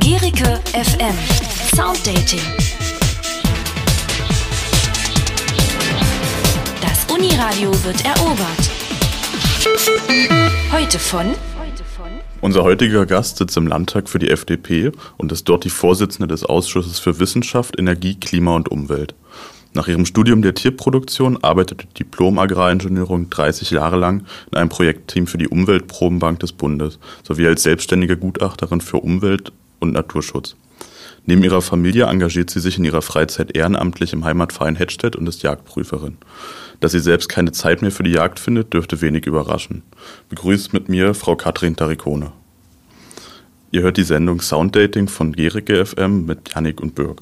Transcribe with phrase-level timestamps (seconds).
[0.00, 1.14] Gericke FM
[1.76, 2.40] Sounddating.
[6.80, 8.42] Das Uniradio wird erobert.
[10.72, 11.26] Heute von
[12.40, 16.44] Unser heutiger Gast sitzt im Landtag für die FDP und ist dort die Vorsitzende des
[16.44, 19.14] Ausschusses für Wissenschaft, Energie, Klima und Umwelt.
[19.74, 25.38] Nach ihrem Studium der Tierproduktion arbeitet die Diplom-Agraringenieurin 30 Jahre lang in einem Projektteam für
[25.38, 30.56] die Umweltprobenbank des Bundes sowie als selbstständige Gutachterin für Umwelt- und Naturschutz.
[31.24, 35.42] Neben ihrer Familie engagiert sie sich in ihrer Freizeit ehrenamtlich im Heimatverein Hedstedt und ist
[35.42, 36.18] Jagdprüferin.
[36.80, 39.82] Dass sie selbst keine Zeit mehr für die Jagd findet, dürfte wenig überraschen.
[40.28, 42.32] Begrüßt mit mir Frau Katrin Tarikone.
[43.70, 47.20] Ihr hört die Sendung Sounddating von Gericke FM mit Yannick und Birg.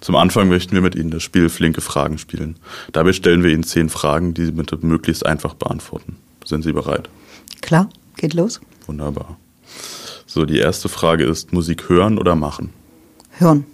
[0.00, 2.56] Zum Anfang möchten wir mit Ihnen das Spiel Flinke Fragen spielen.
[2.92, 6.16] Dabei stellen wir Ihnen zehn Fragen, die Sie bitte möglichst einfach beantworten.
[6.44, 7.08] Sind Sie bereit?
[7.60, 8.60] Klar, geht los.
[8.86, 9.36] Wunderbar.
[10.26, 12.72] So, die erste Frage ist, Musik hören oder machen?
[13.32, 13.64] Hören.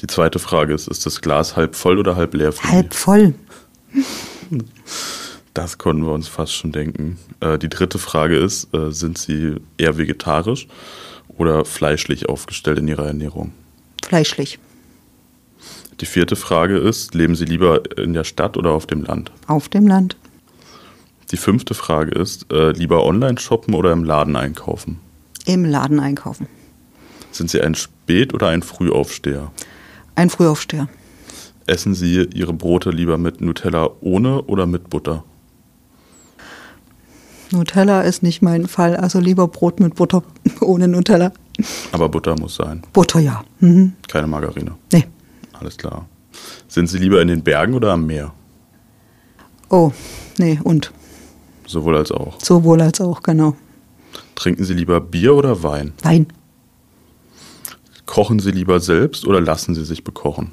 [0.00, 2.52] Die zweite Frage ist, ist das Glas halb voll oder halb leer?
[2.52, 3.34] Für Halb voll.
[5.52, 7.18] Das konnten wir uns fast schon denken.
[7.40, 10.68] Äh, die dritte Frage ist, äh, sind Sie eher vegetarisch
[11.28, 13.52] oder fleischlich aufgestellt in Ihrer Ernährung?
[14.02, 14.58] Fleischlich.
[16.00, 19.30] Die vierte Frage ist, leben Sie lieber in der Stadt oder auf dem Land?
[19.46, 20.16] Auf dem Land.
[21.30, 24.98] Die fünfte Frage ist, äh, lieber online shoppen oder im Laden einkaufen?
[25.44, 26.46] Im Laden einkaufen.
[27.32, 29.52] Sind Sie ein Spät- oder ein Frühaufsteher?
[30.14, 30.88] Ein Frühaufsteher.
[31.66, 35.22] Essen Sie Ihre Brote lieber mit Nutella ohne oder mit Butter?
[37.52, 40.22] Nutella ist nicht mein Fall, also lieber Brot mit Butter
[40.60, 41.32] ohne Nutella.
[41.92, 43.44] Aber Butter muss sein, Butter ja.
[43.60, 43.92] Mhm.
[44.08, 44.72] keine Margarine.
[44.92, 45.04] Nee.
[45.60, 46.06] Alles klar.
[46.68, 48.32] Sind Sie lieber in den Bergen oder am Meer?
[49.68, 49.92] Oh,
[50.38, 50.92] nee, und.
[51.66, 52.40] Sowohl als auch.
[52.40, 53.54] Sowohl als auch, genau.
[54.34, 55.92] Trinken Sie lieber Bier oder Wein?
[56.02, 56.26] Wein.
[58.06, 60.52] Kochen Sie lieber selbst oder lassen Sie sich bekochen?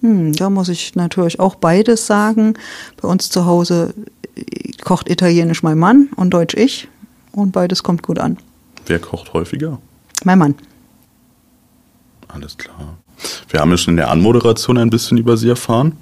[0.00, 2.54] Hm, da muss ich natürlich auch beides sagen.
[3.00, 3.94] Bei uns zu Hause
[4.34, 6.88] äh, kocht Italienisch mein Mann und Deutsch ich.
[7.32, 8.38] Und beides kommt gut an.
[8.86, 9.78] Wer kocht häufiger?
[10.24, 10.54] Mein Mann.
[12.28, 12.98] Alles klar.
[13.48, 15.96] Wir haben ja schon in der Anmoderation ein bisschen über Sie erfahren.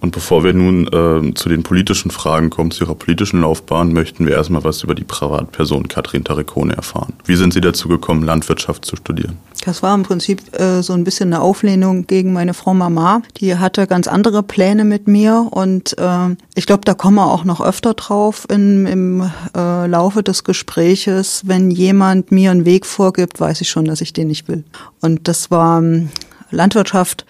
[0.00, 4.26] Und bevor wir nun äh, zu den politischen Fragen kommen, zu Ihrer politischen Laufbahn, möchten
[4.26, 7.12] wir erstmal was über die Privatperson Katrin Tarikone erfahren.
[7.26, 9.36] Wie sind Sie dazu gekommen, Landwirtschaft zu studieren?
[9.62, 13.20] Das war im Prinzip äh, so ein bisschen eine Auflehnung gegen meine Frau Mama.
[13.36, 17.44] Die hatte ganz andere Pläne mit mir und äh, ich glaube, da kommen wir auch
[17.44, 21.42] noch öfter drauf in, im äh, Laufe des Gespräches.
[21.44, 24.64] Wenn jemand mir einen Weg vorgibt, weiß ich schon, dass ich den nicht will.
[25.02, 26.08] Und das war ähm,
[26.50, 27.26] Landwirtschaft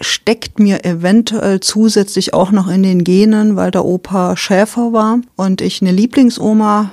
[0.00, 5.60] steckt mir eventuell zusätzlich auch noch in den Genen, weil der Opa Schäfer war und
[5.60, 6.92] ich eine Lieblingsoma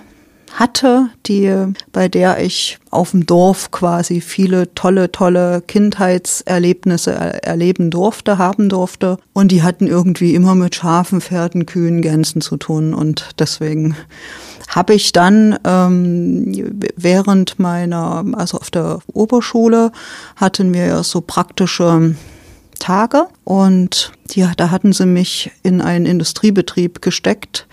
[0.53, 1.53] hatte, die,
[1.91, 8.69] bei der ich auf dem Dorf quasi viele tolle, tolle Kindheitserlebnisse er erleben durfte, haben
[8.69, 9.17] durfte.
[9.33, 12.93] Und die hatten irgendwie immer mit Schafen, Pferden, Kühen, Gänsen zu tun.
[12.93, 13.95] Und deswegen
[14.67, 19.91] habe ich dann ähm, während meiner, also auf der Oberschule,
[20.35, 22.15] hatten wir ja so praktische
[22.79, 27.67] Tage und die, da hatten sie mich in einen Industriebetrieb gesteckt.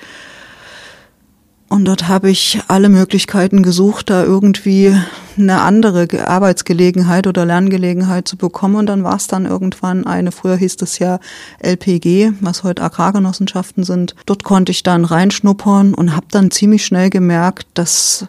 [1.69, 4.97] Und dort habe ich alle Möglichkeiten gesucht, da irgendwie
[5.37, 8.77] eine andere Ge- Arbeitsgelegenheit oder Lerngelegenheit zu bekommen.
[8.77, 11.21] Und dann war es dann irgendwann eine, früher hieß es ja
[11.61, 14.15] LPG, was heute Agrargenossenschaften sind.
[14.25, 18.27] Dort konnte ich dann reinschnuppern und habe dann ziemlich schnell gemerkt, dass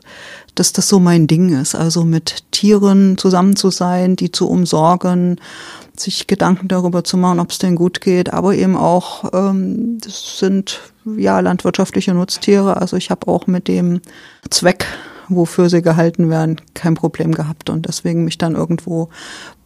[0.56, 1.74] dass das so mein Ding ist.
[1.74, 5.40] Also mit Tieren zusammen zu sein, die zu umsorgen,
[6.00, 10.40] sich Gedanken darüber zu machen, ob es denen gut geht, aber eben auch, ähm, das
[10.40, 12.78] sind ja landwirtschaftliche Nutztiere.
[12.78, 14.02] Also ich habe auch mit dem
[14.50, 14.86] Zweck,
[15.28, 19.10] wofür sie gehalten werden, kein Problem gehabt und deswegen mich dann irgendwo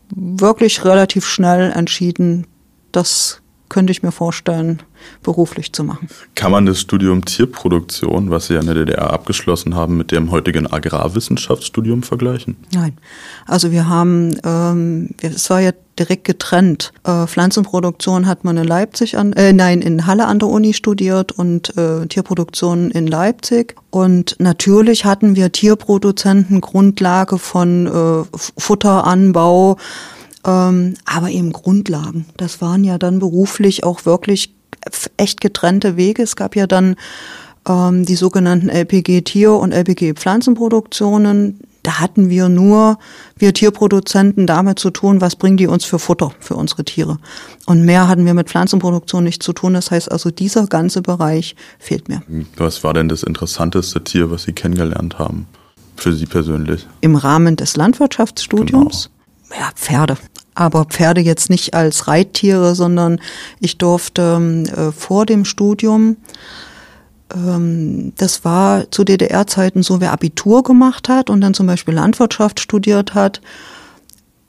[0.09, 2.47] wirklich relativ schnell entschieden,
[2.91, 3.42] das
[3.73, 4.83] könnte ich mir vorstellen,
[5.23, 6.07] beruflich zu machen.
[6.35, 10.29] Kann man das Studium Tierproduktion, was Sie ja in der DDR abgeschlossen haben, mit dem
[10.29, 12.55] heutigen Agrarwissenschaftsstudium vergleichen?
[12.71, 12.95] Nein.
[13.47, 16.93] Also wir haben, ähm, es war ja direkt getrennt.
[17.03, 21.31] Äh, Pflanzenproduktion hat man in Leipzig an, äh, nein, in Halle an der Uni studiert
[21.31, 23.75] und äh, Tierproduktion in Leipzig.
[23.89, 29.77] Und natürlich hatten wir Tierproduzenten Grundlage von äh, Futteranbau,
[30.45, 32.25] ähm, aber eben Grundlagen.
[32.37, 34.53] Das waren ja dann beruflich auch wirklich
[35.17, 36.23] echt getrennte Wege.
[36.23, 36.95] Es gab ja dann
[37.67, 41.59] ähm, die sogenannten LPG Tier- und LPG Pflanzenproduktionen.
[41.83, 42.97] da hatten wir nur,
[43.37, 47.17] wir Tierproduzenten, damit zu tun, was bringen die uns für Futter für unsere Tiere.
[47.65, 49.73] Und mehr hatten wir mit Pflanzenproduktion nicht zu tun.
[49.73, 52.21] Das heißt also, dieser ganze Bereich fehlt mir.
[52.55, 55.47] Was war denn das interessanteste Tier, was Sie kennengelernt haben?
[55.97, 56.87] Für Sie persönlich?
[57.01, 59.09] Im Rahmen des Landwirtschaftsstudiums?
[59.49, 59.61] Genau.
[59.61, 60.17] Ja, Pferde
[60.55, 63.19] aber Pferde jetzt nicht als Reittiere, sondern
[63.59, 66.17] ich durfte äh, vor dem Studium,
[67.33, 72.59] ähm, das war zu DDR-Zeiten so, wer Abitur gemacht hat und dann zum Beispiel Landwirtschaft
[72.59, 73.41] studiert hat,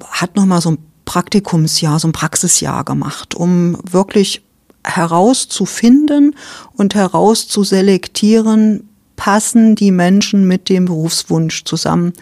[0.02, 4.42] hat nochmal so ein Praktikumsjahr, so ein Praxisjahr gemacht, um wirklich
[4.84, 6.36] herauszufinden
[6.72, 12.12] und herauszuselektieren, passen die Menschen mit dem Berufswunsch zusammen.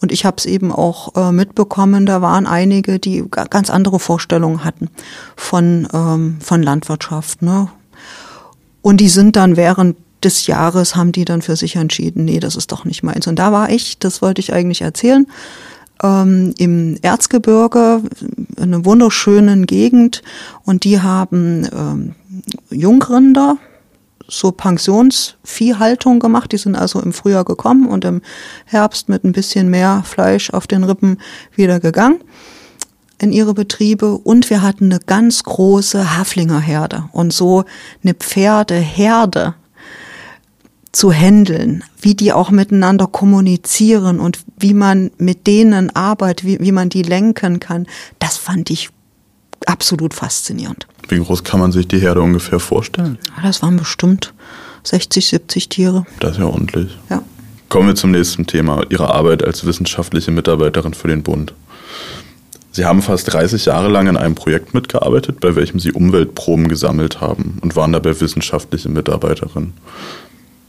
[0.00, 4.64] Und ich habe es eben auch äh, mitbekommen, da waren einige, die ganz andere Vorstellungen
[4.64, 4.88] hatten
[5.36, 7.42] von, ähm, von Landwirtschaft.
[7.42, 7.68] Ne?
[8.82, 12.56] Und die sind dann während des Jahres, haben die dann für sich entschieden, nee, das
[12.56, 13.26] ist doch nicht meins.
[13.26, 15.26] Und da war ich, das wollte ich eigentlich erzählen,
[16.02, 18.02] ähm, im Erzgebirge,
[18.56, 20.22] in einer wunderschönen Gegend.
[20.64, 22.14] Und die haben ähm,
[22.70, 23.58] Jungrinder,
[24.28, 26.52] so Pensionsviehhaltung gemacht.
[26.52, 28.22] Die sind also im Frühjahr gekommen und im
[28.64, 31.18] Herbst mit ein bisschen mehr Fleisch auf den Rippen
[31.54, 32.20] wieder gegangen
[33.18, 37.64] in ihre Betriebe und wir hatten eine ganz große Haflingerherde und so
[38.02, 39.54] eine Pferdeherde
[40.92, 46.72] zu handeln, wie die auch miteinander kommunizieren und wie man mit denen arbeitet, wie, wie
[46.72, 47.86] man die lenken kann,
[48.18, 48.90] das fand ich
[49.68, 50.86] absolut faszinierend.
[51.08, 53.18] Wie groß kann man sich die Herde ungefähr vorstellen?
[53.42, 54.32] Das waren bestimmt
[54.84, 56.06] 60, 70 Tiere.
[56.20, 56.96] Das ist ja ordentlich.
[57.10, 57.22] Ja.
[57.68, 61.52] Kommen wir zum nächsten Thema, Ihre Arbeit als wissenschaftliche Mitarbeiterin für den Bund.
[62.70, 67.20] Sie haben fast 30 Jahre lang in einem Projekt mitgearbeitet, bei welchem Sie Umweltproben gesammelt
[67.20, 69.72] haben und waren dabei wissenschaftliche Mitarbeiterin.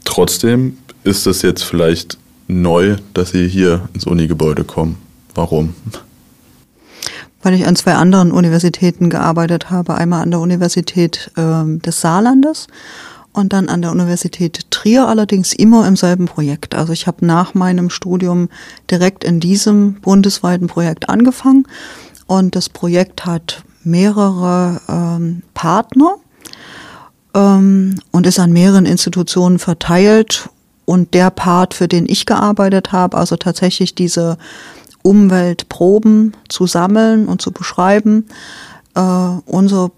[0.04, 2.16] Trotzdem ist es jetzt vielleicht
[2.48, 4.98] neu, dass Sie hier ins Unigebäude kommen.
[5.34, 5.74] Warum?
[7.46, 9.94] Weil ich an zwei anderen Universitäten gearbeitet habe.
[9.94, 12.66] Einmal an der Universität äh, des Saarlandes
[13.32, 16.74] und dann an der Universität Trier, allerdings immer im selben Projekt.
[16.74, 18.48] Also ich habe nach meinem Studium
[18.90, 21.68] direkt in diesem bundesweiten Projekt angefangen
[22.26, 26.16] und das Projekt hat mehrere ähm, Partner
[27.32, 30.48] ähm, und ist an mehreren Institutionen verteilt.
[30.84, 34.36] Und der Part, für den ich gearbeitet habe, also tatsächlich diese
[35.06, 38.26] Umweltproben zu sammeln und zu beschreiben.
[38.96, 39.92] Äh, unser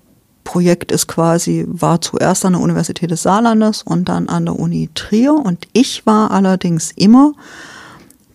[0.45, 4.91] Projekt ist quasi, war zuerst an der Universität des Saarlandes und dann an der Uni
[4.95, 7.33] Trier und ich war allerdings immer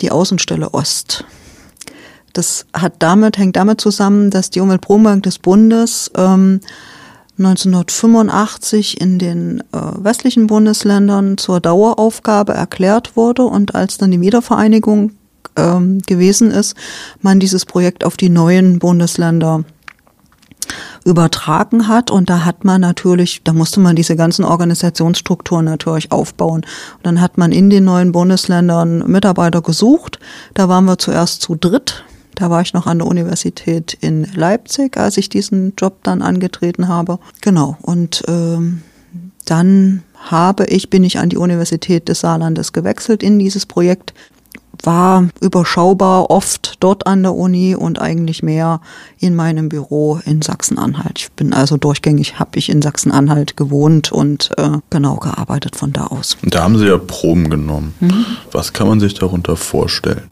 [0.01, 1.25] die Außenstelle Ost.
[2.33, 6.59] Das hat damit, hängt damit zusammen, dass die Umweltprobenbank des Bundes ähm,
[7.37, 15.11] 1985 in den äh, westlichen Bundesländern zur Daueraufgabe erklärt wurde und als dann die Wiedervereinigung
[15.55, 16.75] ähm, gewesen ist,
[17.21, 19.63] man dieses Projekt auf die neuen Bundesländer
[21.05, 26.61] übertragen hat und da hat man natürlich, da musste man diese ganzen Organisationsstrukturen natürlich aufbauen.
[26.61, 30.19] Und dann hat man in den neuen Bundesländern Mitarbeiter gesucht.
[30.53, 32.05] Da waren wir zuerst zu dritt.
[32.35, 36.87] Da war ich noch an der Universität in Leipzig, als ich diesen Job dann angetreten
[36.87, 37.19] habe.
[37.41, 37.77] Genau.
[37.81, 38.81] Und ähm,
[39.45, 44.13] dann habe ich, bin ich an die Universität des Saarlandes gewechselt in dieses Projekt
[44.81, 48.81] war überschaubar oft dort an der Uni und eigentlich mehr
[49.19, 51.19] in meinem Büro in Sachsen-Anhalt.
[51.19, 56.07] Ich bin also durchgängig, habe ich in Sachsen-Anhalt gewohnt und äh, genau gearbeitet von da
[56.07, 56.37] aus.
[56.41, 57.93] Und da haben Sie ja Proben genommen.
[57.99, 58.25] Mhm.
[58.51, 60.29] Was kann man sich darunter vorstellen?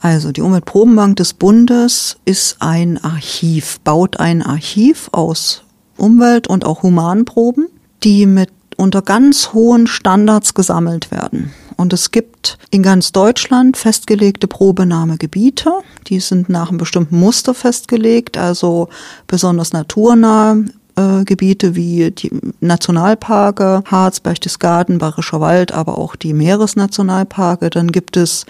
[0.00, 5.64] Also die Umweltprobenbank des Bundes ist ein Archiv, baut ein Archiv aus
[5.96, 7.66] Umwelt- und auch Humanproben,
[8.04, 11.50] die mit unter ganz hohen Standards gesammelt werden.
[11.78, 15.70] Und es gibt in ganz Deutschland festgelegte Probenahmegebiete.
[16.08, 18.88] Die sind nach einem bestimmten Muster festgelegt, also
[19.28, 20.64] besonders naturnahe
[20.96, 27.70] äh, Gebiete wie die Nationalparke, Harz, Berchtesgaden, Bayerischer Wald, aber auch die Meeresnationalparke.
[27.70, 28.44] Dann gibt es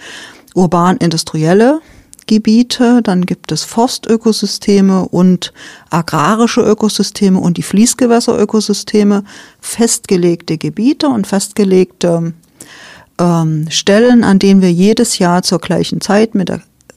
[0.55, 1.81] urban-industrielle
[2.25, 5.53] Gebiete, dann gibt es Forstökosysteme und
[5.91, 9.23] agrarische Ökosysteme und die Fließgewässerökosysteme,
[9.61, 12.33] festgelegte Gebiete und festgelegte
[13.19, 16.51] ähm, Stellen, an denen wir jedes Jahr zur gleichen Zeit mit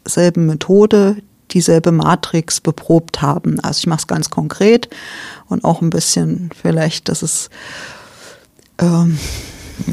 [0.05, 1.17] derselben Methode
[1.50, 3.61] dieselbe Matrix beprobt haben.
[3.61, 4.88] Also ich mache es ganz konkret
[5.49, 7.50] und auch ein bisschen vielleicht, dass es
[8.79, 9.19] ähm,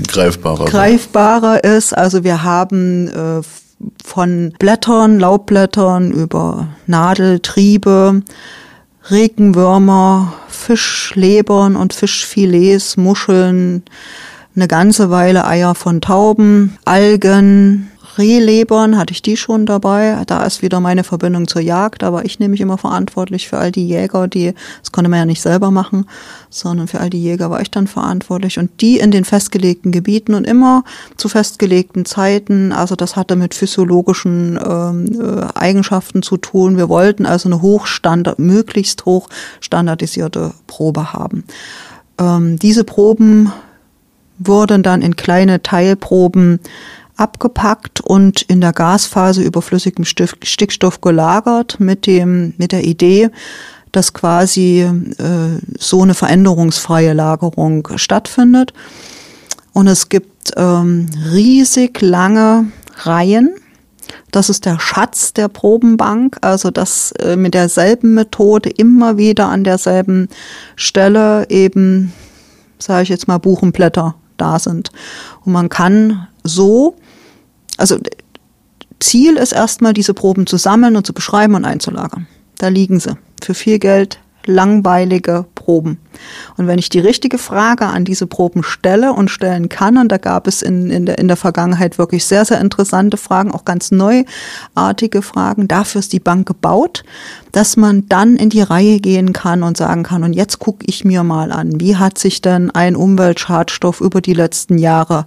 [0.08, 1.98] greifbarer, greifbarer ist.
[1.98, 3.42] Also wir haben äh,
[4.04, 8.22] von Blättern, Laubblättern über Nadeltriebe,
[9.10, 13.84] Regenwürmer, Fischlebern und Fischfilets, Muscheln,
[14.60, 20.22] eine ganze Weile Eier von Tauben, Algen, Rehlebern, hatte ich die schon dabei.
[20.28, 23.72] Da ist wieder meine Verbindung zur Jagd, aber ich nehme mich immer verantwortlich für all
[23.72, 26.08] die Jäger, die, das konnte man ja nicht selber machen,
[26.50, 30.34] sondern für all die Jäger war ich dann verantwortlich und die in den festgelegten Gebieten
[30.34, 30.84] und immer
[31.16, 32.74] zu festgelegten Zeiten.
[32.74, 36.76] Also das hatte mit physiologischen ähm, äh, Eigenschaften zu tun.
[36.76, 39.30] Wir wollten also eine hochstandard, möglichst hoch
[39.62, 41.46] standardisierte Probe haben.
[42.20, 43.54] Ähm, diese Proben
[44.40, 46.60] wurden dann in kleine Teilproben
[47.20, 53.30] abgepackt und in der Gasphase über flüssigem Stickstoff gelagert mit dem, mit der Idee,
[53.92, 58.74] dass quasi äh, so eine veränderungsfreie Lagerung stattfindet.
[59.74, 63.52] Und es gibt ähm, riesig lange Reihen.
[64.32, 69.64] Das ist der Schatz der Probenbank, also dass äh, mit derselben Methode immer wieder an
[69.64, 70.30] derselben
[70.76, 72.14] Stelle eben,
[72.78, 74.92] sage ich jetzt mal, Buchenblätter da sind.
[75.46, 76.96] Und man kann so
[77.80, 77.98] also
[79.00, 82.28] Ziel ist erstmal, diese Proben zu sammeln und zu beschreiben und einzulagern.
[82.58, 83.18] Da liegen sie.
[83.42, 86.00] Für viel Geld langweilige Proben.
[86.58, 90.18] Und wenn ich die richtige Frage an diese Proben stelle und stellen kann, und da
[90.18, 93.92] gab es in, in, der, in der Vergangenheit wirklich sehr, sehr interessante Fragen, auch ganz
[93.92, 97.04] neuartige Fragen, dafür ist die Bank gebaut,
[97.52, 101.06] dass man dann in die Reihe gehen kann und sagen kann, und jetzt gucke ich
[101.06, 105.26] mir mal an, wie hat sich denn ein Umweltschadstoff über die letzten Jahre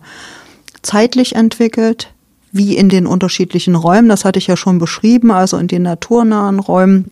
[0.83, 2.13] zeitlich entwickelt,
[2.53, 6.59] wie in den unterschiedlichen Räumen, das hatte ich ja schon beschrieben, also in den naturnahen
[6.59, 7.11] Räumen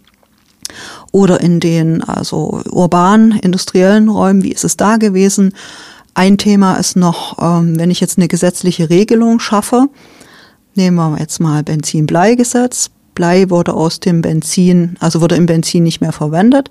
[1.13, 5.55] oder in den also urbanen, industriellen Räumen, wie ist es da gewesen?
[6.15, 9.89] Ein Thema ist noch, ähm, wenn ich jetzt eine gesetzliche Regelung schaffe,
[10.75, 12.91] nehmen wir jetzt mal Benzin-Blei-Gesetz.
[13.15, 16.71] Blei wurde aus dem Benzin, also wurde im Benzin nicht mehr verwendet.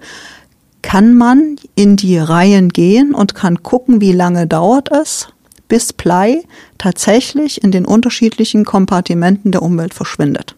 [0.82, 5.28] Kann man in die Reihen gehen und kann gucken, wie lange dauert es,
[5.68, 6.44] bis Blei
[6.78, 10.56] tatsächlich in den unterschiedlichen Kompartimenten der Umwelt verschwindet.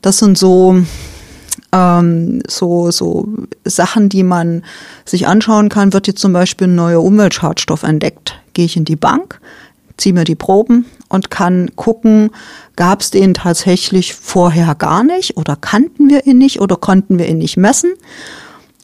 [0.00, 0.82] Das sind so,
[1.72, 3.28] ähm, so, so
[3.64, 4.62] Sachen, die man
[5.04, 5.92] sich anschauen kann.
[5.92, 9.40] Wird jetzt zum Beispiel ein neuer Umweltschadstoff entdeckt, gehe ich in die Bank,
[9.96, 12.30] ziehe mir die Proben und kann gucken,
[12.76, 17.28] gab es den tatsächlich vorher gar nicht oder kannten wir ihn nicht oder konnten wir
[17.28, 17.92] ihn nicht messen.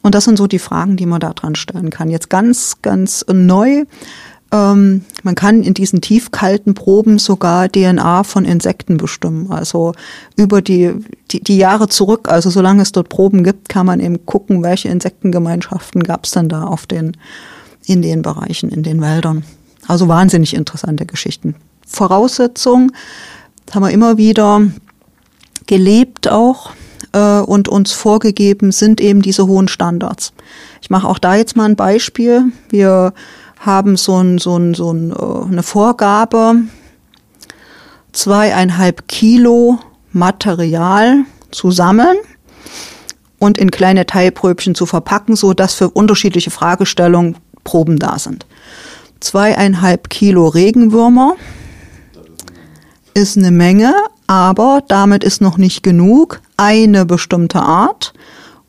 [0.03, 2.11] Und das sind so die Fragen, die man da dran stellen kann.
[2.11, 3.85] Jetzt ganz, ganz neu
[4.53, 9.51] ähm, man kann in diesen tiefkalten Proben sogar DNA von Insekten bestimmen.
[9.51, 9.93] Also
[10.37, 10.93] über die,
[11.31, 14.89] die, die Jahre zurück, also solange es dort Proben gibt, kann man eben gucken, welche
[14.89, 17.17] Insektengemeinschaften gab es denn da auf den,
[17.87, 19.45] in den Bereichen, in den Wäldern.
[19.87, 21.57] Also wahnsinnig interessante Geschichten.
[21.87, 22.93] Voraussetzung,
[23.73, 24.63] haben wir immer wieder
[25.67, 26.73] gelebt auch
[27.13, 30.33] äh, und uns vorgegeben, sind eben diese hohen Standards.
[30.83, 32.53] Ich mache auch da jetzt mal ein Beispiel.
[32.69, 33.15] Wir
[33.67, 36.57] haben so, ein, so, ein, so ein, äh, eine Vorgabe,
[38.13, 39.79] zweieinhalb Kilo
[40.13, 42.17] Material zu sammeln
[43.39, 48.47] und in kleine Teilpröbchen zu verpacken, so dass für unterschiedliche Fragestellungen Proben da sind.
[49.21, 51.37] Zweieinhalb Kilo Regenwürmer
[53.15, 53.95] ist eine Menge,
[54.27, 56.41] aber damit ist noch nicht genug.
[56.57, 58.13] Eine bestimmte Art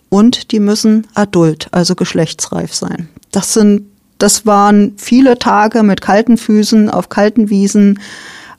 [0.10, 3.10] und die müssen adult, also geschlechtsreif sein.
[3.32, 8.00] Das sind das waren viele Tage mit kalten Füßen auf kalten Wiesen,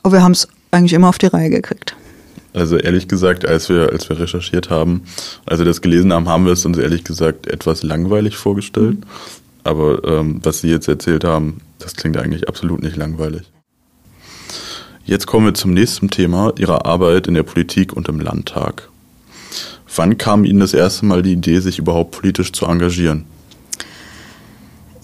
[0.03, 1.97] aber wir haben es eigentlich immer auf die Reihe gekriegt.
[2.53, 5.03] Also ehrlich gesagt, als wir, als wir recherchiert haben,
[5.45, 8.99] als wir das gelesen haben, haben wir es uns ehrlich gesagt etwas langweilig vorgestellt.
[9.63, 13.43] Aber ähm, was Sie jetzt erzählt haben, das klingt eigentlich absolut nicht langweilig.
[15.05, 18.89] Jetzt kommen wir zum nächsten Thema, Ihrer Arbeit in der Politik und im Landtag.
[19.95, 23.25] Wann kam Ihnen das erste Mal die Idee, sich überhaupt politisch zu engagieren?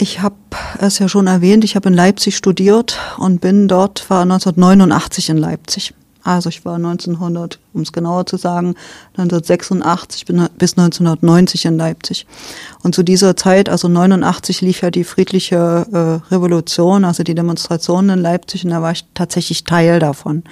[0.02, 0.34] Ich habe
[0.80, 5.36] es ja schon erwähnt, ich habe in Leipzig studiert und bin dort, war 1989 in
[5.36, 5.94] Leipzig.
[6.24, 8.74] Also ich war 1900, um es genauer zu sagen,
[9.16, 10.26] 1986
[10.58, 12.26] bis 1990 in Leipzig.
[12.82, 18.18] Und zu dieser Zeit, also 89, lief ja die friedliche äh, Revolution, also die Demonstrationen
[18.18, 20.42] in Leipzig, und da war ich tatsächlich Teil davon.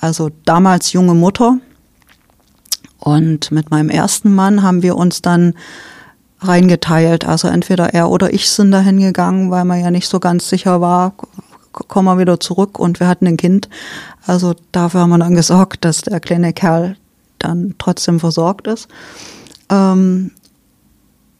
[0.00, 1.58] Also damals junge Mutter.
[3.00, 5.54] Und mit meinem ersten Mann haben wir uns dann
[6.46, 7.24] reingeteilt.
[7.24, 10.80] Also entweder er oder ich sind da hingegangen, weil man ja nicht so ganz sicher
[10.80, 11.14] war,
[11.72, 13.68] kommen wir wieder zurück und wir hatten ein Kind.
[14.26, 16.96] Also dafür haben wir dann gesorgt, dass der kleine Kerl
[17.38, 18.88] dann trotzdem versorgt ist.
[19.70, 20.30] Ähm,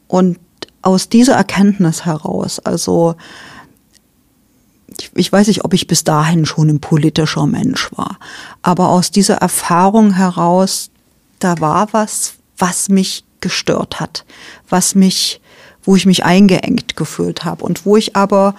[0.07, 0.39] und
[0.81, 3.15] aus dieser Erkenntnis heraus, also
[5.15, 8.17] ich weiß nicht, ob ich bis dahin schon ein politischer Mensch war,
[8.61, 10.91] aber aus dieser Erfahrung heraus,
[11.39, 14.25] da war was, was mich gestört hat,
[14.69, 15.39] was mich,
[15.83, 18.55] wo ich mich eingeengt gefühlt habe und wo ich aber,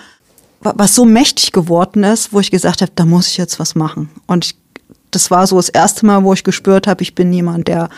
[0.60, 4.10] was so mächtig geworden ist, wo ich gesagt habe, da muss ich jetzt was machen.
[4.28, 4.54] Und
[5.10, 7.88] das war so das erste Mal, wo ich gespürt habe, ich bin jemand, der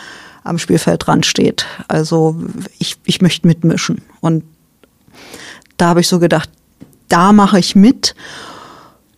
[0.44, 1.66] am Spielfeld dran steht.
[1.88, 2.36] Also
[2.78, 4.00] ich, ich möchte mitmischen.
[4.20, 4.44] Und
[5.76, 6.48] da habe ich so gedacht,
[7.08, 8.14] da mache ich mit.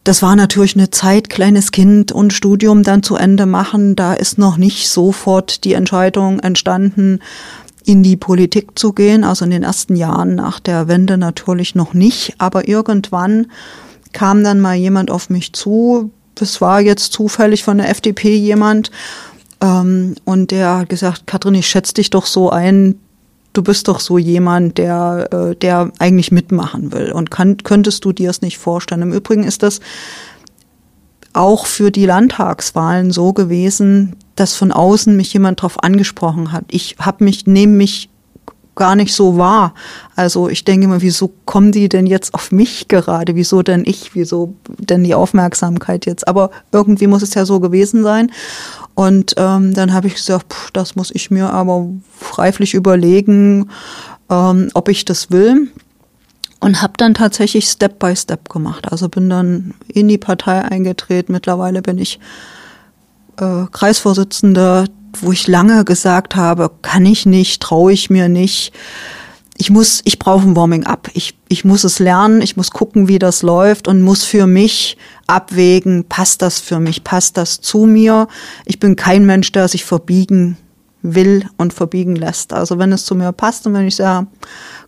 [0.05, 3.97] Das war natürlich eine Zeit, kleines Kind und Studium dann zu Ende machen.
[3.97, 7.21] Da ist noch nicht sofort die Entscheidung entstanden,
[7.85, 9.25] in die Politik zu gehen.
[9.25, 12.35] Also in den ersten Jahren nach der Wende natürlich noch nicht.
[12.39, 13.49] Aber irgendwann
[14.13, 16.11] kam dann mal jemand auf mich zu.
[16.41, 18.91] Es war jetzt zufällig von der FDP jemand.
[19.61, 22.99] Ähm, und der hat gesagt, Katrin, ich schätze dich doch so ein,
[23.53, 27.13] du bist doch so jemand, der, äh, der eigentlich mitmachen will.
[27.13, 29.03] Und kann, könntest du dir es nicht vorstellen?
[29.03, 29.81] Im Übrigen ist das
[31.33, 36.65] auch für die Landtagswahlen so gewesen, dass von außen mich jemand darauf angesprochen hat.
[36.71, 38.09] Ich habe mich, nehme mich
[38.75, 39.75] gar nicht so wahr.
[40.17, 43.35] Also ich denke immer, wieso kommen die denn jetzt auf mich gerade?
[43.35, 44.15] Wieso denn ich?
[44.15, 46.27] Wieso denn die Aufmerksamkeit jetzt?
[46.27, 48.33] Aber irgendwie muss es ja so gewesen sein.
[49.01, 51.89] Und ähm, dann habe ich gesagt, pff, das muss ich mir aber
[52.35, 53.71] reiflich überlegen,
[54.29, 55.71] ähm, ob ich das will.
[56.61, 58.93] Und habe dann tatsächlich Step by Step gemacht.
[58.93, 61.33] Also bin dann in die Partei eingetreten.
[61.33, 62.21] Mittlerweile bin ich
[63.39, 64.85] äh, Kreisvorsitzende,
[65.19, 68.75] wo ich lange gesagt habe, kann ich nicht, traue ich mir nicht.
[69.61, 71.11] Ich muss, ich brauche ein Warming up.
[71.13, 74.97] Ich, ich muss es lernen, ich muss gucken, wie das läuft und muss für mich
[75.27, 78.27] abwägen, passt das für mich, passt das zu mir.
[78.65, 80.57] Ich bin kein Mensch, der sich verbiegen
[81.03, 82.55] will und verbiegen lässt.
[82.55, 84.29] Also wenn es zu mir passt und wenn ich sage,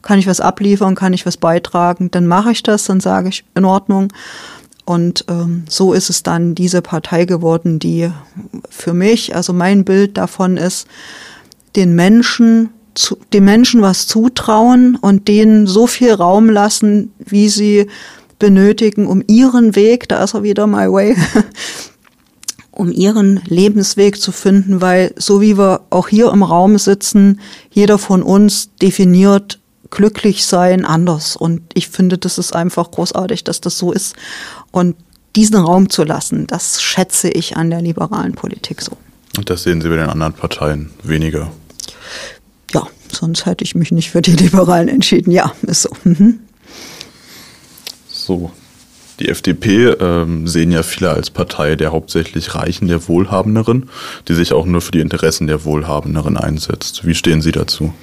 [0.00, 3.44] kann ich was abliefern, kann ich was beitragen, dann mache ich das, dann sage ich
[3.54, 4.10] in Ordnung.
[4.86, 8.10] Und ähm, so ist es dann diese Partei geworden, die
[8.70, 10.88] für mich, also mein Bild davon ist,
[11.76, 17.86] den Menschen, zu, den Menschen was zutrauen und denen so viel Raum lassen, wie sie
[18.38, 21.16] benötigen, um ihren Weg, da ist er wieder my way,
[22.72, 27.98] um ihren Lebensweg zu finden, weil so wie wir auch hier im Raum sitzen, jeder
[27.98, 31.36] von uns definiert glücklich sein anders.
[31.36, 34.16] Und ich finde, das ist einfach großartig, dass das so ist.
[34.72, 34.96] Und
[35.36, 38.92] diesen Raum zu lassen, das schätze ich an der liberalen Politik so.
[39.36, 41.50] Und das sehen Sie bei den anderen Parteien weniger?
[43.22, 45.30] Sonst hätte ich mich nicht für die Liberalen entschieden.
[45.30, 45.90] Ja, ist so.
[46.02, 46.40] Mhm.
[48.08, 48.50] So,
[49.20, 53.88] die FDP ähm, sehen ja viele als Partei der hauptsächlich Reichen, der Wohlhabenderen,
[54.26, 57.06] die sich auch nur für die Interessen der Wohlhabenderen einsetzt.
[57.06, 57.94] Wie stehen Sie dazu?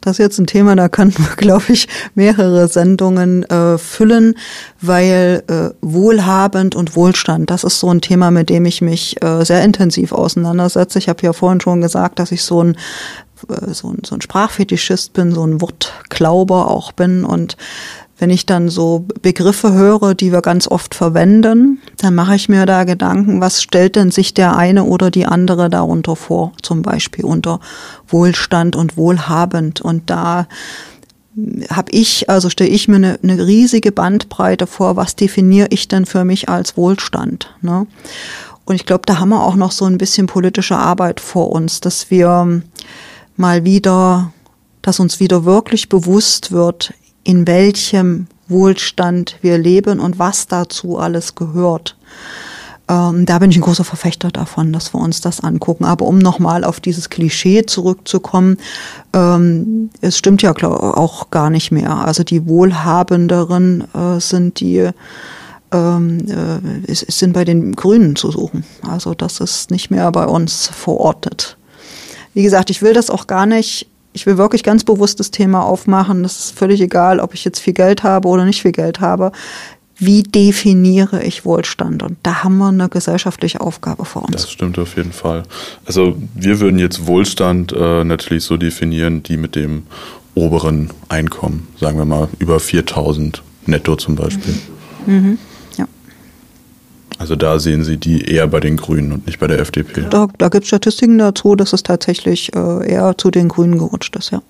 [0.00, 4.34] Das ist jetzt ein Thema, da könnten wir, glaube ich, mehrere Sendungen äh, füllen,
[4.80, 9.44] weil äh, Wohlhabend und Wohlstand, das ist so ein Thema, mit dem ich mich äh,
[9.44, 10.98] sehr intensiv auseinandersetze.
[10.98, 12.76] Ich habe ja vorhin schon gesagt, dass ich so ein
[13.72, 17.56] so ein, so ein Sprachfetischist bin, so ein Wortklauber auch bin und
[18.18, 22.66] wenn ich dann so Begriffe höre, die wir ganz oft verwenden, dann mache ich mir
[22.66, 27.24] da Gedanken, was stellt denn sich der eine oder die andere darunter vor, zum Beispiel
[27.24, 27.60] unter
[28.08, 29.80] Wohlstand und Wohlhabend.
[29.80, 30.48] Und da
[31.70, 36.04] habe ich, also stelle ich mir eine, eine, riesige Bandbreite vor, was definiere ich denn
[36.04, 37.54] für mich als Wohlstand.
[37.62, 37.86] Ne?
[38.64, 41.80] Und ich glaube, da haben wir auch noch so ein bisschen politische Arbeit vor uns,
[41.80, 42.62] dass wir
[43.38, 44.32] mal wieder,
[44.82, 51.34] dass uns wieder wirklich bewusst wird, in welchem Wohlstand wir leben und was dazu alles
[51.34, 51.96] gehört.
[52.88, 55.84] Ähm, da bin ich ein großer Verfechter davon, dass wir uns das angucken.
[55.84, 58.56] Aber um nochmal auf dieses Klischee zurückzukommen,
[59.12, 61.98] ähm, es stimmt ja auch gar nicht mehr.
[61.98, 64.88] Also die Wohlhabenderen äh, sind die
[65.70, 68.64] ähm, äh, sind bei den Grünen zu suchen.
[68.88, 71.57] Also das ist nicht mehr bei uns verortet.
[72.38, 75.64] Wie gesagt, ich will das auch gar nicht ich will wirklich ganz bewusst das Thema
[75.64, 76.22] aufmachen.
[76.22, 79.32] Das ist völlig egal, ob ich jetzt viel Geld habe oder nicht viel Geld habe.
[79.96, 82.04] Wie definiere ich Wohlstand?
[82.04, 84.32] Und da haben wir eine gesellschaftliche Aufgabe vor uns.
[84.32, 85.42] Das stimmt auf jeden Fall.
[85.84, 89.84] Also wir würden jetzt Wohlstand äh, natürlich so definieren, die mit dem
[90.34, 94.54] oberen Einkommen, sagen wir mal über 4000 netto zum Beispiel.
[95.06, 95.38] Mhm.
[97.18, 100.04] Also da sehen Sie die eher bei den Grünen und nicht bei der FDP.
[100.08, 104.14] Da, da gibt es Statistiken dazu, dass es tatsächlich äh, eher zu den Grünen gerutscht
[104.16, 104.42] ist, ja.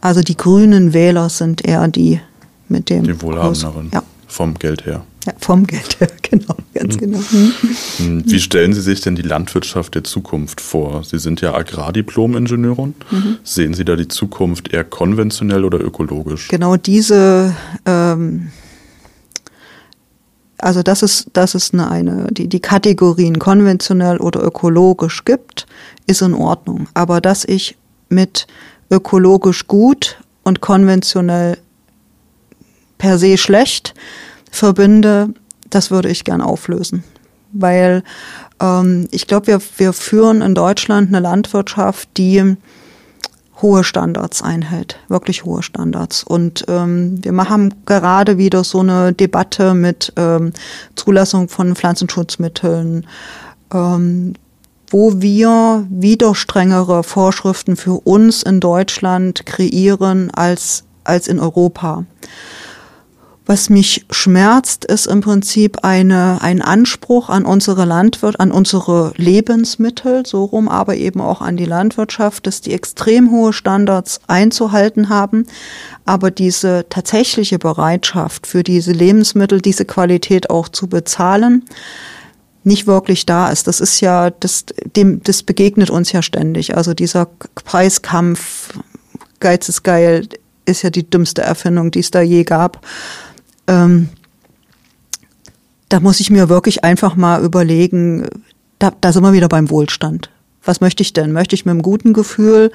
[0.00, 2.20] Also die grünen Wähler sind eher die
[2.68, 3.04] mit dem.
[3.04, 3.90] Die Wohlhabenderen.
[3.92, 4.02] Ja.
[4.26, 5.04] Vom Geld her.
[5.26, 7.18] Ja, vom Geld her, genau, ganz genau.
[7.98, 8.24] Mhm.
[8.26, 11.04] Wie stellen Sie sich denn die Landwirtschaft der Zukunft vor?
[11.04, 12.94] Sie sind ja Agrardiplom-Ingenieurin.
[13.10, 13.36] Mhm.
[13.44, 16.48] Sehen Sie da die Zukunft eher konventionell oder ökologisch?
[16.48, 17.54] Genau diese
[17.86, 18.48] ähm,
[20.62, 25.66] also dass es, dass es eine, eine die, die Kategorien konventionell oder ökologisch gibt,
[26.06, 26.88] ist in Ordnung.
[26.94, 27.76] Aber dass ich
[28.08, 28.46] mit
[28.90, 31.58] ökologisch gut und konventionell
[32.98, 33.94] per se schlecht
[34.50, 35.34] verbinde,
[35.70, 37.04] das würde ich gern auflösen.
[37.52, 38.02] weil
[38.60, 42.56] ähm, ich glaube, wir, wir führen in Deutschland eine Landwirtschaft, die
[43.62, 46.24] hohe Standards einhält, wirklich hohe Standards.
[46.24, 50.52] Und ähm, wir machen gerade wieder so eine Debatte mit ähm,
[50.96, 53.06] Zulassung von Pflanzenschutzmitteln,
[53.72, 54.34] ähm,
[54.90, 62.04] wo wir wieder strengere Vorschriften für uns in Deutschland kreieren als, als in Europa.
[63.44, 70.24] Was mich schmerzt, ist im Prinzip eine, ein Anspruch an unsere Landwirt, an unsere Lebensmittel,
[70.24, 75.46] so rum, aber eben auch an die Landwirtschaft, dass die extrem hohe Standards einzuhalten haben,
[76.04, 81.64] aber diese tatsächliche Bereitschaft für diese Lebensmittel, diese Qualität auch zu bezahlen,
[82.62, 83.66] nicht wirklich da ist.
[83.66, 86.76] Das ist ja, das, dem, das begegnet uns ja ständig.
[86.76, 87.26] Also dieser
[87.64, 88.78] Preiskampf,
[89.40, 90.28] Geiz ist geil,
[90.64, 92.86] ist ja die dümmste Erfindung, die es da je gab
[93.66, 94.08] ähm,
[95.88, 98.26] da muss ich mir wirklich einfach mal überlegen,
[98.78, 100.30] da, da sind wir wieder beim Wohlstand.
[100.64, 101.32] Was möchte ich denn?
[101.32, 102.70] Möchte ich mit einem guten Gefühl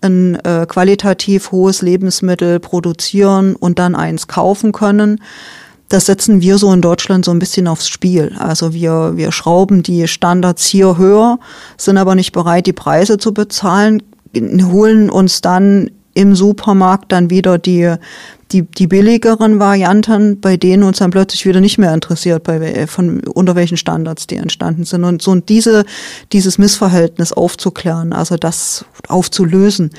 [0.00, 5.22] ein äh, qualitativ hohes Lebensmittel produzieren und dann eins kaufen können?
[5.88, 8.36] Das setzen wir so in Deutschland so ein bisschen aufs Spiel.
[8.38, 11.38] Also wir, wir schrauben die Standards hier höher,
[11.78, 14.02] sind aber nicht bereit, die Preise zu bezahlen,
[14.36, 17.94] holen uns dann im Supermarkt dann wieder die,
[18.50, 23.20] die, die billigeren Varianten, bei denen uns dann plötzlich wieder nicht mehr interessiert, bei, von,
[23.20, 25.04] unter welchen Standards die entstanden sind.
[25.04, 25.84] Und so und diese,
[26.32, 29.92] dieses Missverhältnis aufzuklären, also das aufzulösen,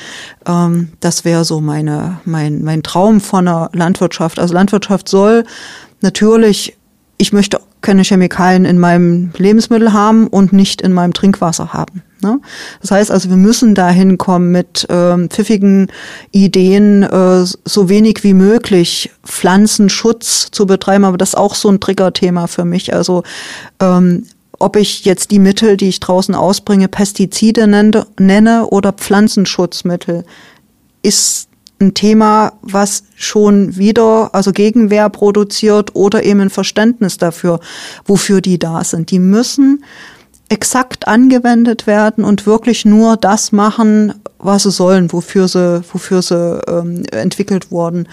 [0.46, 4.40] ähm, das wäre so meine, mein, mein Traum von einer Landwirtschaft.
[4.40, 5.46] Also Landwirtschaft soll
[6.02, 6.76] natürlich,
[7.18, 12.04] ich möchte keine Chemikalien in meinem Lebensmittel haben und nicht in meinem Trinkwasser haben.
[12.22, 12.40] Ne?
[12.82, 15.92] Das heißt also, wir müssen dahin kommen mit ähm, pfiffigen
[16.32, 21.06] Ideen, äh, so wenig wie möglich Pflanzenschutz zu betreiben.
[21.06, 22.94] Aber das ist auch so ein Triggerthema für mich.
[22.94, 23.24] Also
[23.80, 24.26] ähm,
[24.60, 30.26] ob ich jetzt die Mittel, die ich draußen ausbringe, Pestizide nenne, nenne oder Pflanzenschutzmittel,
[31.02, 31.48] ist
[31.82, 37.62] ein Thema, was schon wieder, also Gegenwehr produziert oder eben ein Verständnis dafür,
[38.06, 39.12] wofür die da sind.
[39.12, 39.86] Die müssen
[40.50, 46.60] exakt angewendet werden und wirklich nur das machen, was sie sollen, wofür sie, wofür sie
[46.68, 48.08] ähm, entwickelt wurden.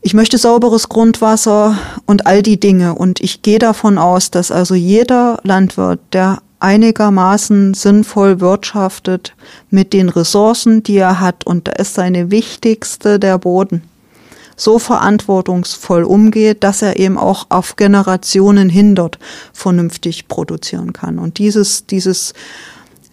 [0.00, 1.76] Ich möchte sauberes Grundwasser
[2.06, 2.94] und all die Dinge.
[2.94, 9.34] Und ich gehe davon aus, dass also jeder Landwirt, der einigermaßen sinnvoll wirtschaftet
[9.70, 13.82] mit den Ressourcen, die er hat, und da ist seine wichtigste der Boden
[14.58, 19.18] so verantwortungsvoll umgeht, dass er eben auch auf Generationen hindert
[19.52, 21.18] vernünftig produzieren kann.
[21.18, 22.34] Und dieses, dieses,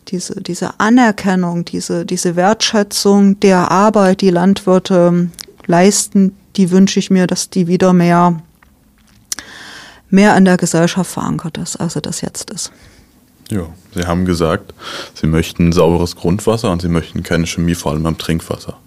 [0.08, 5.30] diese, diese Anerkennung, diese, diese Wertschätzung der Arbeit, die Landwirte
[5.68, 8.42] leisten, die wünsche ich mir, dass die wieder mehr,
[10.10, 12.72] mehr in der Gesellschaft verankert ist, als das jetzt ist.
[13.52, 14.74] Ja, Sie haben gesagt,
[15.14, 18.80] Sie möchten sauberes Grundwasser und Sie möchten keine Chemie, vor allem beim Trinkwasser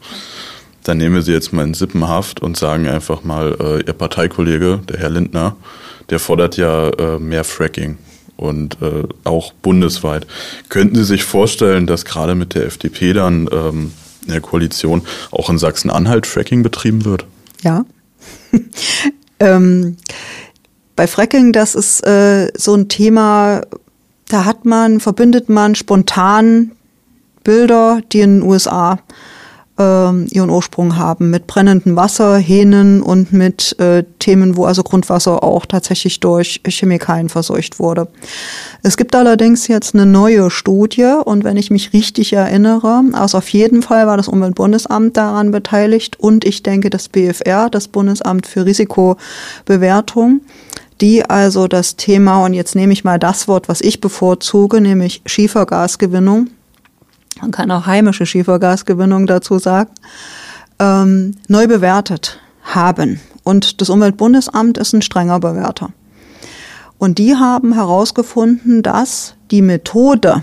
[0.89, 4.81] dann nehmen wir sie jetzt mal in Sippenhaft und sagen einfach mal, äh, Ihr Parteikollege,
[4.89, 5.55] der Herr Lindner,
[6.09, 7.99] der fordert ja äh, mehr Fracking
[8.39, 10.27] und äh, auch bundesweit.
[10.71, 13.93] Könnten Sie sich vorstellen, dass gerade mit der FDP dann ähm,
[14.25, 17.27] in der Koalition auch in Sachsen-Anhalt Fracking betrieben wird?
[17.63, 17.85] Ja.
[19.41, 19.99] ähm,
[20.97, 23.61] bei Fracking, das ist äh, so ein Thema,
[24.29, 26.73] da hat man, verbindet man spontan
[27.45, 28.99] Bilder, die in den USA
[29.79, 35.43] äh, ihren Ursprung haben, mit brennendem Wasser, Hähnen und mit äh, Themen, wo also Grundwasser
[35.43, 38.09] auch tatsächlich durch Chemikalien verseucht wurde.
[38.83, 43.49] Es gibt allerdings jetzt eine neue Studie und wenn ich mich richtig erinnere, also auf
[43.51, 48.67] jeden Fall war das Umweltbundesamt daran beteiligt und ich denke das BFR, das Bundesamt für
[48.67, 50.41] Risikobewertung,
[51.01, 55.23] die also das Thema, und jetzt nehme ich mal das Wort, was ich bevorzuge, nämlich
[55.27, 56.51] Schiefergasgewinnung,
[57.41, 59.91] man kann auch heimische Schiefergasgewinnung dazu sagen,
[60.79, 63.21] ähm, neu bewertet haben.
[63.45, 65.91] Und das Umweltbundesamt ist ein strenger Bewerter.
[66.99, 70.43] Und die haben herausgefunden, dass die Methode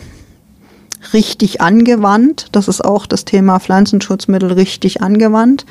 [1.13, 5.65] richtig angewandt, das ist auch das Thema Pflanzenschutzmittel richtig angewandt,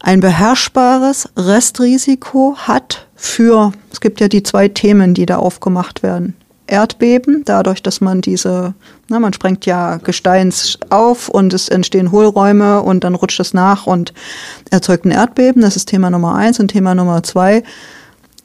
[0.00, 6.34] ein beherrschbares Restrisiko hat für, es gibt ja die zwei Themen, die da aufgemacht werden.
[6.74, 8.74] Erdbeben, dadurch, dass man diese,
[9.08, 13.86] na, man sprengt ja Gesteins auf und es entstehen Hohlräume und dann rutscht es nach
[13.86, 14.12] und
[14.70, 15.62] erzeugt ein Erdbeben.
[15.62, 16.58] Das ist Thema Nummer eins.
[16.58, 17.62] Und Thema Nummer zwei,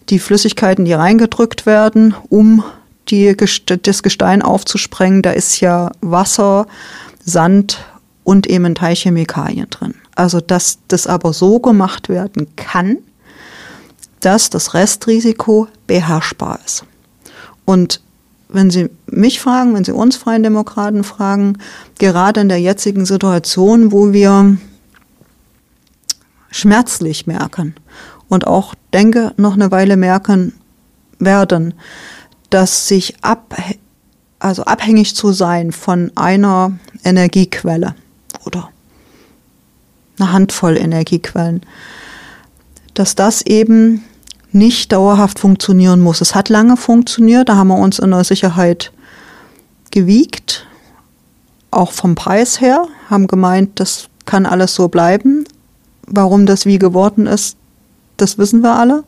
[0.10, 2.64] die Flüssigkeiten, die reingedrückt werden, um
[3.08, 5.24] die, das Gestein aufzusprengen.
[5.24, 6.68] Da ist ja Wasser,
[7.26, 7.80] Sand
[8.24, 9.96] und eben Teilchemikalien drin.
[10.14, 13.00] Also, dass das aber so gemacht werden kann,
[14.20, 16.84] dass das Restrisiko beherrschbar ist.
[17.66, 18.02] Und
[18.50, 21.60] wenn Sie mich fragen, wenn Sie uns Freien Demokraten fragen,
[22.00, 24.58] gerade in der jetzigen Situation, wo wir
[26.52, 27.76] schmerzlich merken
[28.28, 30.54] und auch denke noch eine Weile merken
[31.20, 31.76] werden,
[32.50, 33.56] dass sich ab,
[34.40, 36.72] also abhängig zu sein von einer
[37.04, 37.94] Energiequelle
[38.46, 38.70] oder
[40.18, 41.62] eine Handvoll Energiequellen,
[42.96, 44.04] dass das eben
[44.52, 46.22] nicht dauerhaft funktionieren muss.
[46.22, 48.92] Es hat lange funktioniert, da haben wir uns in der Sicherheit
[49.92, 50.66] gewiegt,
[51.72, 55.46] auch vom Preis her, haben gemeint, das kann alles so bleiben.
[56.08, 57.58] Warum das wie geworden ist,
[58.18, 59.04] das wissen wir alle.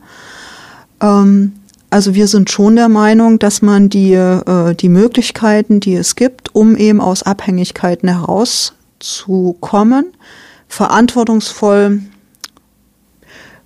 [1.00, 1.52] Ähm,
[1.90, 6.54] also wir sind schon der Meinung, dass man die, äh, die Möglichkeiten, die es gibt,
[6.54, 10.06] um eben aus Abhängigkeiten herauszukommen,
[10.68, 12.00] verantwortungsvoll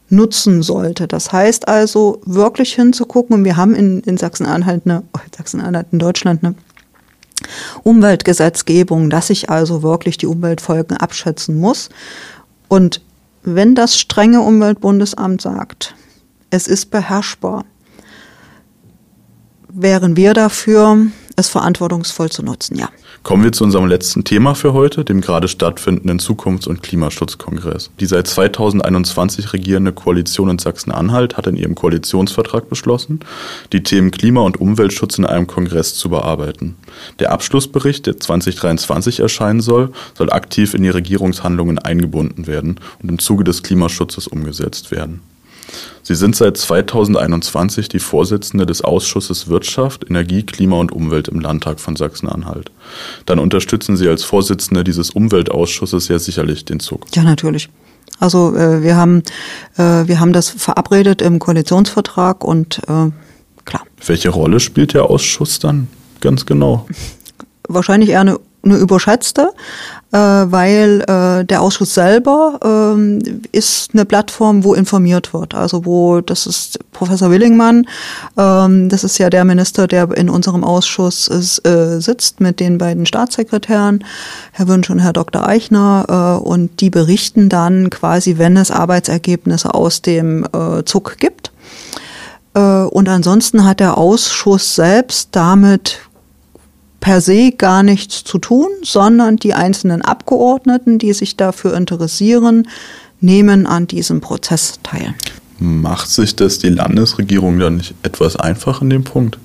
[0.08, 1.08] nutzen sollte.
[1.08, 5.98] Das heißt also, wirklich hinzugucken, und wir haben in, in Sachsen-Anhalt eine, oh, Sachsen-Anhalt in
[5.98, 6.54] Deutschland eine
[7.82, 11.88] Umweltgesetzgebung, dass ich also wirklich die Umweltfolgen abschätzen muss.
[12.68, 13.02] Und
[13.42, 15.94] wenn das strenge Umweltbundesamt sagt,
[16.50, 17.64] es ist beherrschbar,
[19.68, 22.88] wären wir dafür, es verantwortungsvoll zu nutzen, ja.
[23.26, 27.90] Kommen wir zu unserem letzten Thema für heute, dem gerade stattfindenden Zukunfts- und Klimaschutzkongress.
[27.98, 33.18] Die seit 2021 regierende Koalition in Sachsen-Anhalt hat in ihrem Koalitionsvertrag beschlossen,
[33.72, 36.76] die Themen Klima- und Umweltschutz in einem Kongress zu bearbeiten.
[37.18, 43.18] Der Abschlussbericht, der 2023 erscheinen soll, soll aktiv in die Regierungshandlungen eingebunden werden und im
[43.18, 45.20] Zuge des Klimaschutzes umgesetzt werden.
[46.02, 51.80] Sie sind seit 2021 die Vorsitzende des Ausschusses Wirtschaft, Energie, Klima und Umwelt im Landtag
[51.80, 52.70] von Sachsen-Anhalt.
[53.26, 57.06] Dann unterstützen Sie als Vorsitzende dieses Umweltausschusses ja sicherlich den Zug.
[57.14, 57.68] Ja, natürlich.
[58.18, 59.22] Also äh, wir haben
[59.76, 63.10] äh, wir haben das verabredet im Koalitionsvertrag und äh,
[63.64, 63.82] klar.
[64.06, 65.88] Welche Rolle spielt der Ausschuss dann
[66.20, 66.86] ganz genau?
[67.68, 69.52] Wahrscheinlich eher eine eine überschätzte,
[70.12, 75.54] weil äh, der Ausschuss selber ähm, ist eine Plattform, wo informiert wird.
[75.54, 77.86] Also wo, das ist Professor Willingmann,
[78.38, 82.78] ähm, das ist ja der Minister, der in unserem Ausschuss ist, äh, sitzt mit den
[82.78, 84.04] beiden Staatssekretären,
[84.52, 85.46] Herr Wünsch und Herr Dr.
[85.46, 91.52] Eichner, äh, und die berichten dann quasi, wenn es Arbeitsergebnisse aus dem äh, Zug gibt.
[92.54, 96.00] Äh, und ansonsten hat der Ausschuss selbst damit
[97.06, 102.66] per se gar nichts zu tun, sondern die einzelnen Abgeordneten, die sich dafür interessieren,
[103.20, 105.14] nehmen an diesem Prozess teil.
[105.60, 109.38] Macht sich das die Landesregierung dann nicht etwas einfach in dem Punkt,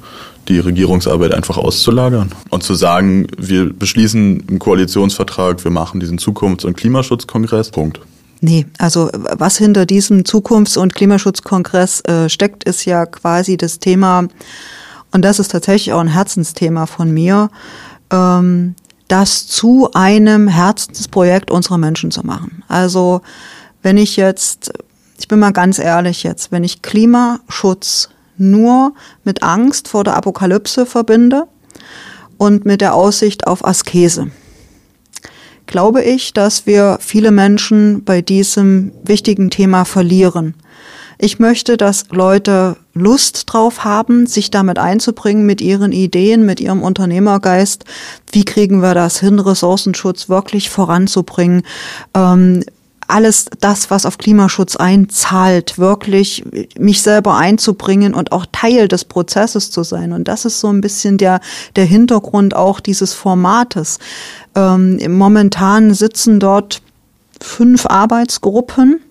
[0.48, 6.66] die Regierungsarbeit einfach auszulagern und zu sagen, wir beschließen im Koalitionsvertrag, wir machen diesen Zukunfts-
[6.66, 8.00] und Klimaschutzkongress, Punkt.
[8.40, 14.30] Nee, also was hinter diesem Zukunfts- und Klimaschutzkongress äh, steckt, ist ja quasi das Thema
[15.12, 17.50] und das ist tatsächlich auch ein Herzensthema von mir,
[18.12, 18.76] ähm,
[19.08, 22.64] das zu einem Herzensprojekt unserer Menschen zu machen.
[22.70, 23.22] Also
[23.82, 24.72] wenn ich jetzt,
[25.20, 28.94] ich bin mal ganz ehrlich jetzt, wenn ich Klimaschutz nur
[29.24, 31.48] mit Angst vor der Apokalypse verbinde
[32.38, 34.32] und mit der Aussicht auf Askese,
[35.68, 40.56] glaube ich, dass wir viele Menschen bei diesem wichtigen Thema verlieren.
[41.24, 46.82] Ich möchte, dass Leute Lust drauf haben, sich damit einzubringen, mit ihren Ideen, mit ihrem
[46.82, 47.86] Unternehmergeist.
[48.32, 51.62] Wie kriegen wir das hin, Ressourcenschutz wirklich voranzubringen?
[52.16, 52.64] Ähm,
[53.08, 56.44] alles das, was auf Klimaschutz einzahlt, wirklich
[56.80, 60.14] mich selber einzubringen und auch Teil des Prozesses zu sein.
[60.14, 61.40] Und das ist so ein bisschen der,
[61.76, 64.00] der Hintergrund auch dieses Formates.
[64.56, 66.82] Ähm, momentan sitzen dort
[67.40, 69.02] fünf Arbeitsgruppen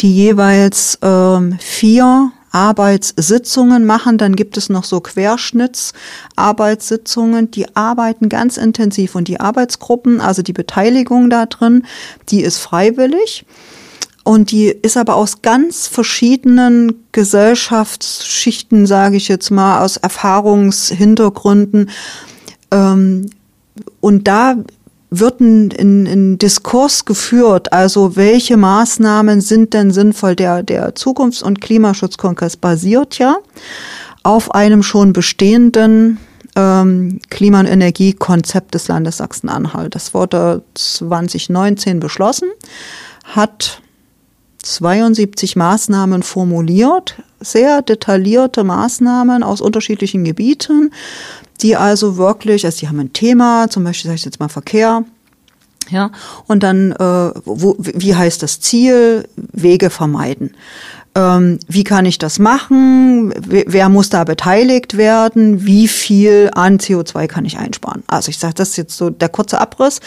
[0.00, 4.16] die jeweils ähm, vier Arbeitssitzungen machen.
[4.18, 7.50] Dann gibt es noch so Querschnittsarbeitssitzungen.
[7.50, 11.86] Die arbeiten ganz intensiv und die Arbeitsgruppen, also die Beteiligung da drin,
[12.28, 13.46] die ist freiwillig.
[14.24, 21.90] Und die ist aber aus ganz verschiedenen Gesellschaftsschichten, sage ich jetzt mal, aus Erfahrungshintergründen.
[22.70, 23.30] Ähm,
[24.00, 24.58] und da
[25.14, 30.34] wird ein, ein, ein Diskurs geführt, also welche Maßnahmen sind denn sinnvoll?
[30.34, 33.36] Der, der Zukunfts- und Klimaschutzkongress basiert ja
[34.22, 36.18] auf einem schon bestehenden
[36.56, 39.94] ähm, Klima- und Energiekonzept des Landes Sachsen-Anhalt.
[39.94, 42.48] Das wurde 2019 beschlossen,
[43.24, 43.82] hat
[44.62, 50.90] 72 Maßnahmen formuliert, sehr detaillierte Maßnahmen aus unterschiedlichen Gebieten
[51.62, 55.04] die also wirklich, also die haben ein Thema, zum Beispiel sage ich jetzt mal Verkehr,
[55.90, 56.10] ja,
[56.46, 59.28] und dann, äh, wo, wie heißt das Ziel?
[59.36, 60.54] Wege vermeiden.
[61.14, 67.26] ähm, wie kann ich das machen, wer muss da beteiligt werden, wie viel an CO2
[67.26, 68.02] kann ich einsparen.
[68.06, 70.00] Also ich sage, das ist jetzt so der kurze Abriss.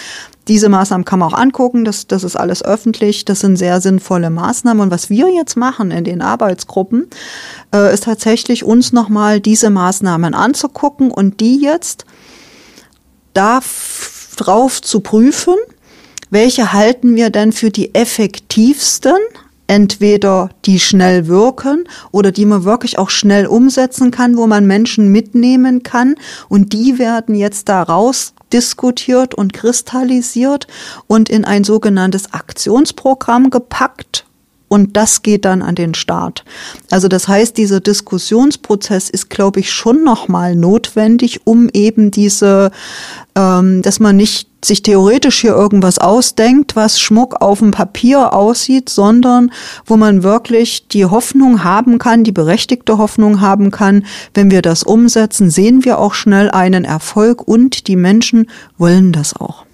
[0.48, 4.30] Diese Maßnahmen kann man auch angucken, das, das ist alles öffentlich, das sind sehr sinnvolle
[4.30, 4.84] Maßnahmen.
[4.84, 7.08] Und was wir jetzt machen in den Arbeitsgruppen,
[7.74, 12.06] äh, ist tatsächlich uns nochmal diese Maßnahmen anzugucken und die jetzt
[13.34, 15.56] darauf zu prüfen,
[16.30, 19.18] welche halten wir denn für die effektivsten
[19.68, 25.12] entweder die schnell wirken oder die man wirklich auch schnell umsetzen kann, wo man Menschen
[25.12, 26.16] mitnehmen kann.
[26.50, 30.66] Und die werden jetzt daraus diskutiert und kristallisiert
[31.08, 34.26] und in ein sogenanntes Aktionsprogramm gepackt.
[34.70, 36.46] Und das geht dann an den Start.
[36.90, 42.72] Also das heißt, dieser Diskussionsprozess ist, glaube ich, schon nochmal notwendig, um eben diese,
[43.36, 48.90] ähm, dass man nicht sich theoretisch hier irgendwas ausdenkt, was Schmuck auf dem Papier aussieht,
[48.90, 49.52] sondern
[49.86, 54.84] wo man wirklich die Hoffnung haben kann, die berechtigte Hoffnung haben kann, wenn wir das
[54.84, 58.48] umsetzen, sehen wir auch schnell einen Erfolg und die Menschen
[58.78, 59.66] wollen das auch.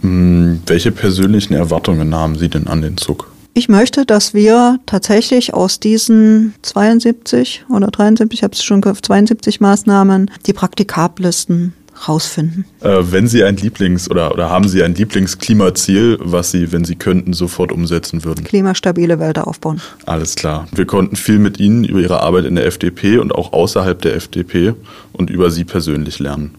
[0.00, 3.30] Hm, welche persönlichen Erwartungen haben Sie denn an den Zug?
[3.56, 9.04] Ich möchte, dass wir tatsächlich aus diesen 72 oder 73, ich habe es schon gehört,
[9.04, 11.72] 72 Maßnahmen die praktikabelsten
[12.08, 12.64] rausfinden.
[12.80, 16.96] Äh, wenn Sie ein Lieblings- oder, oder haben Sie ein Lieblingsklimaziel, was Sie, wenn Sie
[16.96, 18.44] könnten, sofort umsetzen würden?
[18.44, 19.80] Klimastabile Wälder aufbauen.
[20.06, 20.66] Alles klar.
[20.72, 24.16] Wir konnten viel mit Ihnen über Ihre Arbeit in der FDP und auch außerhalb der
[24.16, 24.74] FDP
[25.12, 26.54] und über Sie persönlich lernen.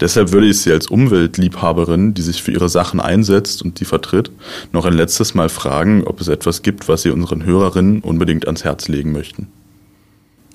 [0.00, 4.30] Deshalb würde ich Sie als Umweltliebhaberin, die sich für ihre Sachen einsetzt und die vertritt,
[4.72, 8.64] noch ein letztes Mal fragen, ob es etwas gibt, was Sie unseren Hörerinnen unbedingt ans
[8.64, 9.46] Herz legen möchten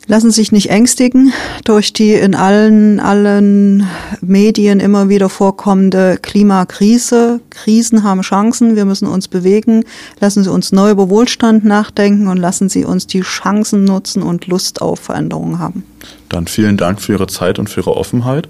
[0.09, 1.31] lassen sich nicht ängstigen
[1.63, 3.87] durch die in allen, allen
[4.21, 7.39] Medien immer wieder vorkommende Klimakrise.
[7.51, 9.85] Krisen haben Chancen, wir müssen uns bewegen.
[10.19, 14.47] Lassen Sie uns neu über Wohlstand nachdenken und lassen Sie uns die Chancen nutzen und
[14.47, 15.83] Lust auf Veränderungen haben.
[16.27, 18.49] Dann vielen Dank für Ihre Zeit und für Ihre Offenheit.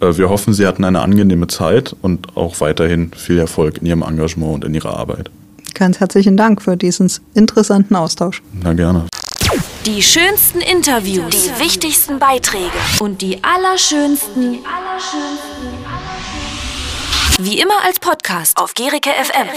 [0.00, 4.02] Äh, wir hoffen, Sie hatten eine angenehme Zeit und auch weiterhin viel Erfolg in Ihrem
[4.02, 5.30] Engagement und in Ihrer Arbeit.
[5.74, 8.40] Ganz herzlichen Dank für diesen interessanten Austausch.
[8.62, 9.06] Na gerne.
[9.84, 12.70] Die schönsten Interviews, die wichtigsten Beiträge.
[13.00, 14.64] Und die allerschönsten,
[17.38, 18.56] wie immer als Podcast.
[18.56, 19.48] Auf Gericke FM.